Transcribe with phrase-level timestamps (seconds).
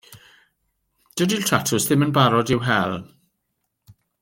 [1.21, 2.99] Dydi'r tatws ddim yn barod i'w hel.